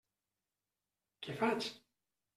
Què 1.27 1.37
faig? 1.45 1.71